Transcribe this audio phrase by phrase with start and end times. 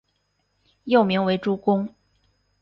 [0.85, 1.93] 幼名为珠宫。